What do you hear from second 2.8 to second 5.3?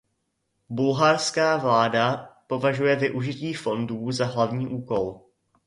využití fondů za hlavní úkol.